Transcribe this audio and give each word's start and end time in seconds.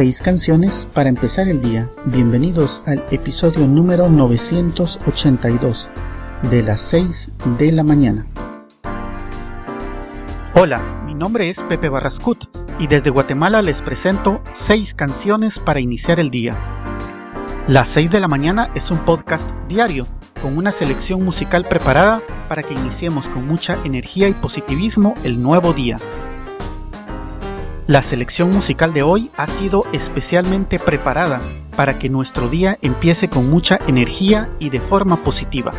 Seis 0.00 0.22
canciones 0.22 0.88
para 0.94 1.10
empezar 1.10 1.46
el 1.46 1.60
día. 1.60 1.90
Bienvenidos 2.06 2.82
al 2.86 3.04
episodio 3.10 3.66
número 3.66 4.08
982 4.08 5.90
de 6.50 6.62
las 6.62 6.80
6 6.80 7.32
de 7.58 7.70
la 7.70 7.84
mañana. 7.84 8.24
Hola, 10.54 11.02
mi 11.04 11.12
nombre 11.12 11.50
es 11.50 11.58
Pepe 11.68 11.90
Barrascut 11.90 12.38
y 12.78 12.86
desde 12.86 13.10
Guatemala 13.10 13.60
les 13.60 13.76
presento 13.82 14.40
seis 14.70 14.88
canciones 14.96 15.52
para 15.66 15.80
iniciar 15.80 16.18
el 16.18 16.30
día. 16.30 16.52
Las 17.68 17.88
6 17.92 18.10
de 18.10 18.20
la 18.20 18.26
mañana 18.26 18.72
es 18.74 18.90
un 18.90 19.04
podcast 19.04 19.46
diario 19.68 20.06
con 20.40 20.56
una 20.56 20.72
selección 20.78 21.22
musical 21.22 21.66
preparada 21.68 22.22
para 22.48 22.62
que 22.62 22.72
iniciemos 22.72 23.26
con 23.26 23.46
mucha 23.46 23.76
energía 23.84 24.28
y 24.28 24.32
positivismo 24.32 25.12
el 25.24 25.42
nuevo 25.42 25.74
día. 25.74 25.98
La 27.90 28.04
selección 28.04 28.50
musical 28.50 28.94
de 28.94 29.02
hoy 29.02 29.32
ha 29.36 29.48
sido 29.48 29.82
especialmente 29.92 30.78
preparada 30.78 31.40
para 31.74 31.98
que 31.98 32.08
nuestro 32.08 32.48
día 32.48 32.78
empiece 32.82 33.26
con 33.28 33.50
mucha 33.50 33.78
energía 33.88 34.48
y 34.60 34.70
de 34.70 34.78
forma 34.78 35.16
positiva. 35.16 35.72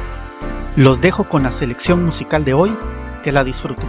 Los 0.75 0.99
dejo 0.99 1.29
con 1.29 1.43
la 1.43 1.57
selección 1.57 2.03
musical 2.05 2.43
de 2.43 2.53
hoy, 2.53 2.77
que 3.23 3.31
la 3.31 3.45
disfruten. 3.45 3.87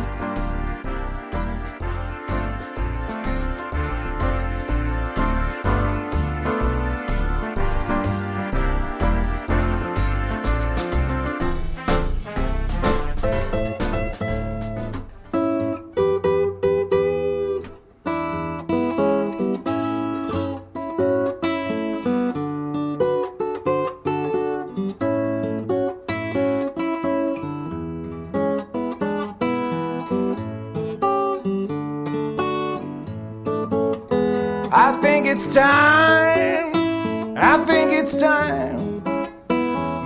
I 34.74 34.98
think 35.02 35.26
it's 35.26 35.52
time. 35.52 37.36
I 37.36 37.62
think 37.66 37.92
it's 37.92 38.16
time. 38.16 39.04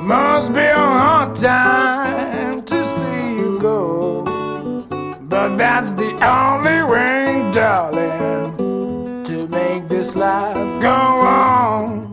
Must 0.05 0.53
be 0.53 0.59
a 0.59 0.75
hard 0.75 1.37
time 1.37 2.65
to 2.65 2.85
see 2.85 3.37
you 3.37 3.61
go. 3.61 4.23
But 5.23 5.57
that's 5.57 5.93
the 5.93 6.11
only 6.21 6.83
way, 6.83 7.49
darling, 7.53 9.23
to 9.27 9.47
make 9.47 9.87
this 9.89 10.17
life 10.17 10.83
go 10.83 10.89
on. 10.89 12.09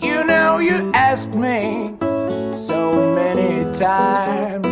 You 0.00 0.22
know, 0.22 0.58
you 0.58 0.92
asked 0.94 1.34
me 1.34 1.96
so 2.56 3.14
many 3.16 3.64
times 3.76 4.68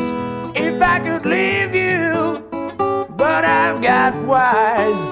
if 0.57 0.81
I 0.81 1.01
could 1.01 1.27
leave 1.27 1.75
you 1.75 1.84
but 3.45 3.51
I've 3.51 3.83
got 3.83 4.15
wise. 4.25 5.05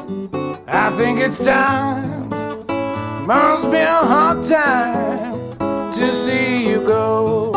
I 0.66 0.97
think 0.97 1.20
it's 1.20 1.38
time. 1.38 2.30
Must 3.27 3.70
be 3.70 3.77
a 3.77 4.02
hard 4.12 4.42
time 4.42 5.92
to 5.92 6.12
see 6.12 6.66
you 6.66 6.80
go. 6.80 7.52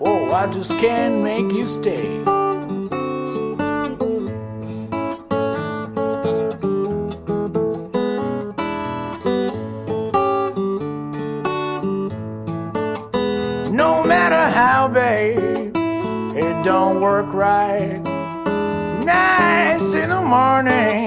Oh, 0.00 0.32
I 0.32 0.46
just 0.52 0.70
can't 0.78 1.22
make 1.24 1.52
you 1.52 1.66
stay. 1.66 2.23
Morning, 20.34 21.06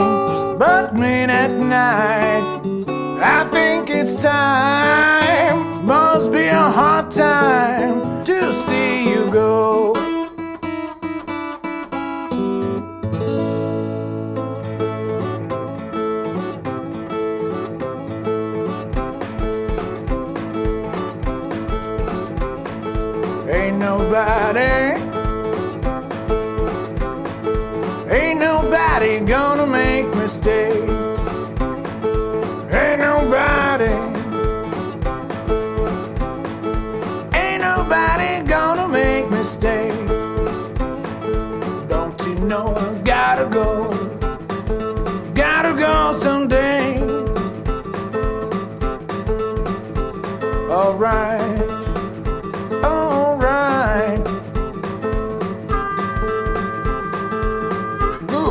but 0.58 0.96
mean 0.96 1.30
at 1.30 1.52
night. 1.52 2.62
I 3.36 3.40
think 3.52 3.90
it's 3.90 4.16
time, 4.16 5.86
must 5.86 6.32
be 6.32 6.46
a 6.46 6.68
hard 6.80 7.12
time 7.12 8.24
to 8.24 8.54
see 8.54 9.10
you 9.10 9.30
go. 9.30 9.97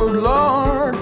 Lord. 0.07 0.95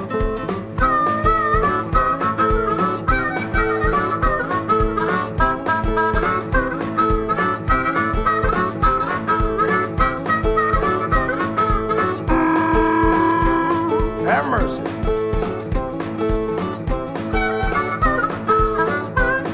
Have 14.25 14.47
mercy. 14.47 14.81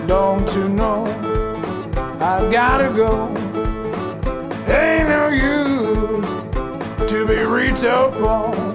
Don't 0.07 0.50
you 0.56 0.69
know 0.69 1.06
I 2.22 2.50
gotta 2.51 2.94
go? 2.95 3.28
Ain't 4.67 5.09
no 5.09 5.28
use 5.28 7.09
to 7.09 7.25
be 7.28 7.44
upon. 7.84 8.53
You 8.53 8.71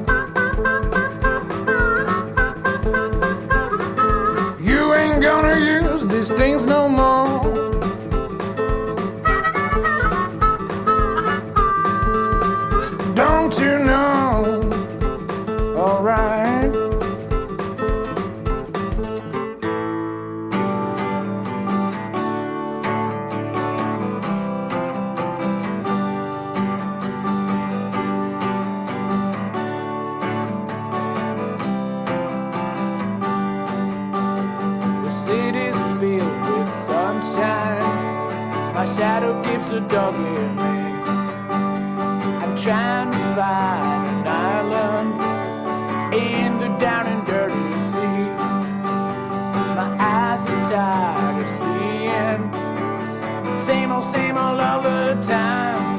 things 6.35 6.67
no 6.67 6.89
more. 6.89 7.26
Keeps 39.67 39.77
a 39.77 39.81
dog 39.89 40.15
in 40.15 40.57
me. 40.57 40.63
I'm 42.43 42.57
trying 42.57 43.11
to 43.11 43.19
find 43.35 44.07
an 44.09 44.27
island 44.27 46.15
in 46.15 46.59
the 46.61 46.69
down 46.79 47.07
and 47.07 47.27
dirty 47.27 47.81
sea. 47.81 48.31
My 49.75 49.97
eyes 49.99 50.41
are 50.49 50.65
tired 50.71 51.43
of 51.43 51.49
seeing 51.49 52.43
same 53.67 53.93
old, 53.93 54.05
same 54.05 54.37
old 54.37 54.61
all 54.61 54.83
the 54.83 55.21
time. 55.23 55.96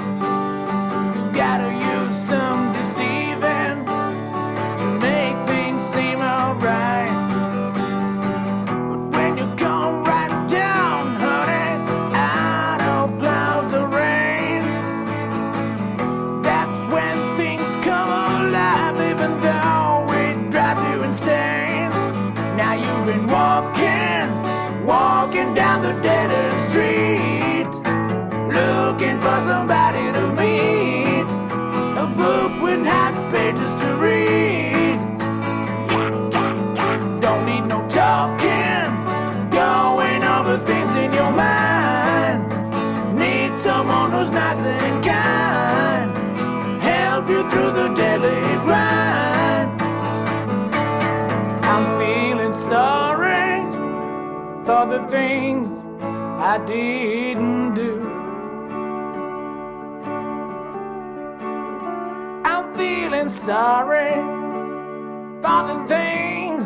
Things 55.17 55.69
I 56.51 56.55
didn't 56.75 57.73
do. 57.73 57.93
I'm 62.51 62.65
feeling 62.79 63.29
sorry 63.29 64.13
for 65.43 65.59
the 65.71 65.77
things 65.95 66.63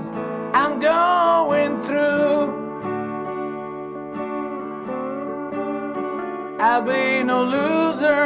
I'm 0.59 0.73
going 0.79 1.73
through. 1.85 2.39
I've 6.69 6.85
been 6.85 7.29
a 7.29 7.41
loser 7.55 8.25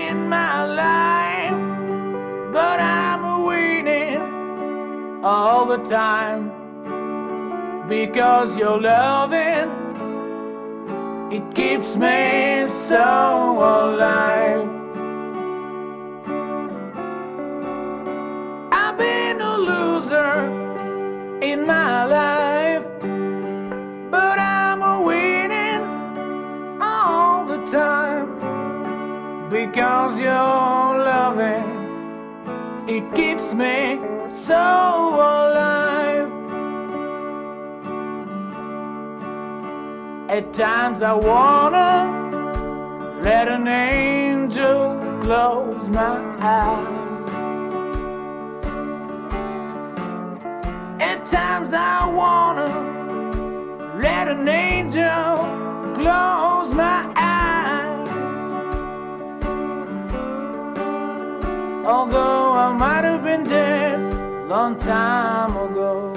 in 0.00 0.16
my 0.36 0.54
life, 0.84 1.60
but 2.56 2.78
I'm 2.80 3.22
winning 3.50 4.22
all 5.22 5.66
the 5.66 5.80
time 6.00 6.63
because 7.88 8.56
you're 8.56 8.80
loving. 8.80 9.70
It 11.30 11.54
keeps 11.54 11.96
me 11.96 12.66
so 12.66 13.58
alive. 13.58 14.68
I've 18.72 18.96
been 18.96 19.40
a 19.40 19.56
loser 19.58 20.32
in 21.42 21.66
my 21.66 22.04
life, 22.04 22.84
but 24.10 24.38
I'm 24.38 24.82
a 24.82 25.02
winning 25.02 25.82
all 26.80 27.44
the 27.44 27.58
time 27.70 28.28
because 29.50 30.18
you're 30.20 30.30
loving. 30.32 31.64
It 32.88 33.14
keeps 33.14 33.52
me 33.52 33.98
so 34.30 34.54
alive. 34.54 35.83
At 40.28 40.54
times 40.54 41.02
I 41.02 41.12
wanna 41.12 43.20
let 43.22 43.46
an 43.46 43.68
angel 43.68 44.98
close 45.20 45.86
my 45.88 46.18
eyes. 46.40 47.28
At 50.98 51.26
times 51.26 51.74
I 51.74 52.08
wanna 52.08 52.68
let 54.00 54.28
an 54.28 54.48
angel 54.48 55.36
close 55.94 56.72
my 56.72 57.12
eyes. 57.16 58.08
Although 61.84 62.52
I 62.52 62.72
might 62.72 63.04
have 63.04 63.22
been 63.22 63.44
dead 63.44 64.48
long 64.48 64.78
time 64.78 65.54
ago. 65.54 66.14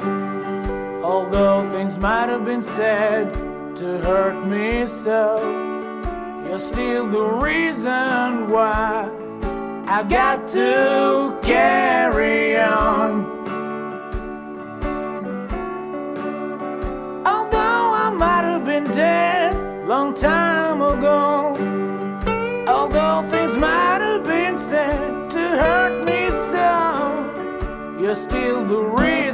Although 1.03 1.69
things 1.71 1.99
might 1.99 2.29
have 2.29 2.45
been 2.45 2.63
said 2.63 3.46
to 3.77 3.99
hurt 3.99 4.43
me 4.47 4.87
so, 4.87 5.37
you're 6.47 6.57
still 6.57 7.07
the 7.11 7.23
reason 7.23 8.49
why 8.49 9.07
I 9.87 10.01
got 10.01 10.47
to 10.47 11.37
carry 11.43 12.57
on. 12.57 13.23
Although 17.23 17.85
I 18.03 18.09
might 18.17 18.45
have 18.45 18.65
been 18.65 18.85
dead 18.85 19.53
long 19.87 20.15
time 20.15 20.81
ago, 20.81 21.55
although 22.67 23.29
things 23.29 23.55
might 23.59 24.01
have 24.01 24.23
been 24.23 24.57
said 24.57 25.29
to 25.29 25.39
hurt 25.39 26.03
me 26.03 26.31
so, 26.51 28.01
you're 28.01 28.15
still 28.15 28.65
the 28.65 28.81
reason 28.81 29.26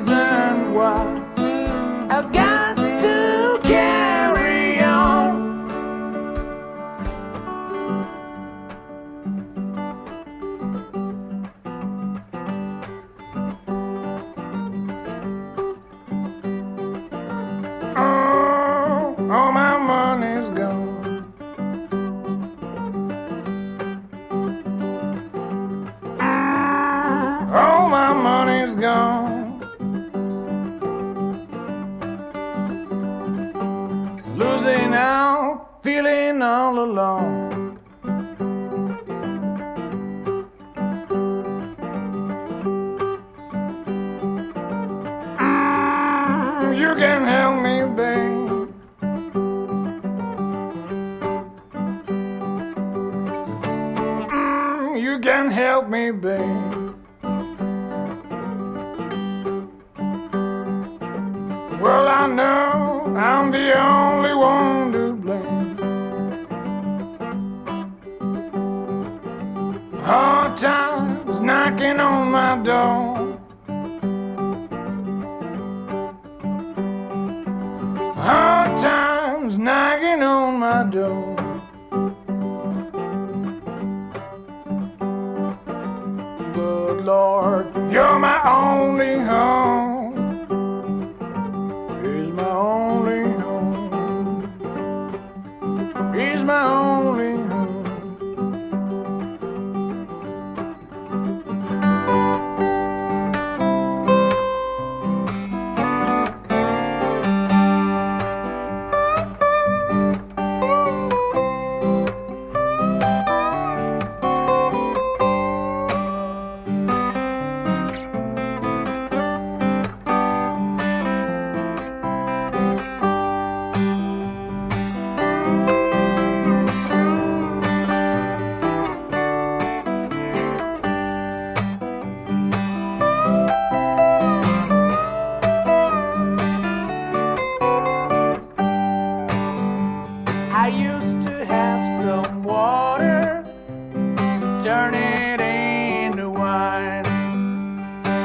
money's 28.64 28.76
gone. 28.76 29.60
Losing 34.38 34.94
out, 34.94 35.80
feeling 35.84 36.42
all 36.42 36.80
alone. 36.80 37.80
Mm, 45.38 46.78
You 46.80 46.96
can 46.96 47.22
help 47.26 47.56
me, 47.62 47.76
babe. 47.98 48.70
Mm, 54.32 55.02
You 55.02 55.20
can 55.20 55.50
help 55.50 55.90
me, 55.90 56.12
babe. 56.12 56.93
Knocking 71.84 72.00
on 72.00 72.32
my 72.32 72.56
door. 72.64 73.40
Hard 78.16 78.78
times 78.78 79.58
knocking 79.58 80.24
on 80.24 80.60
my 80.60 80.84
door. 80.86 81.33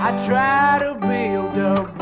I 0.09 0.25
try 0.25 0.79
to 0.79 0.95
build 0.95 1.59
a 1.59 1.98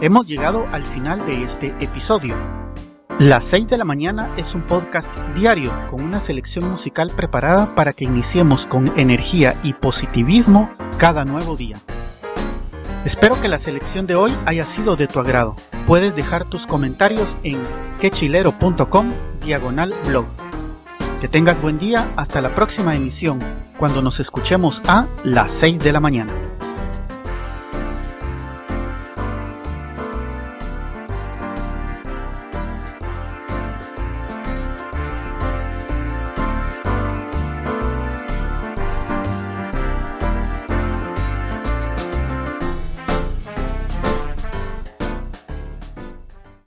Hemos 0.00 0.28
llegado 0.28 0.64
al 0.70 0.86
final 0.86 1.26
de 1.26 1.42
este 1.42 1.84
episodio. 1.84 2.36
Las 3.18 3.42
6 3.52 3.66
de 3.66 3.78
la 3.78 3.84
mañana 3.84 4.30
es 4.36 4.46
un 4.54 4.62
podcast 4.62 5.08
diario 5.34 5.72
con 5.90 6.04
una 6.04 6.24
selección 6.24 6.70
musical 6.70 7.10
preparada 7.16 7.74
para 7.74 7.90
que 7.90 8.04
iniciemos 8.04 8.64
con 8.66 8.96
energía 8.96 9.56
y 9.64 9.72
positivismo 9.72 10.70
cada 10.98 11.24
nuevo 11.24 11.56
día. 11.56 11.78
Espero 13.06 13.40
que 13.42 13.48
la 13.48 13.58
selección 13.64 14.06
de 14.06 14.14
hoy 14.14 14.30
haya 14.46 14.62
sido 14.76 14.94
de 14.94 15.08
tu 15.08 15.18
agrado. 15.18 15.56
Puedes 15.88 16.14
dejar 16.14 16.48
tus 16.48 16.64
comentarios 16.66 17.26
en 17.42 17.58
quechilero.com 18.00 19.12
diagonal 19.44 19.92
blog. 20.06 20.26
Que 21.20 21.26
tengas 21.26 21.60
buen 21.60 21.80
día 21.80 22.06
hasta 22.16 22.40
la 22.40 22.50
próxima 22.50 22.94
emisión, 22.94 23.40
cuando 23.80 24.00
nos 24.00 24.20
escuchemos 24.20 24.80
a 24.86 25.08
las 25.24 25.50
6 25.60 25.80
de 25.80 25.92
la 25.92 25.98
mañana. 25.98 26.47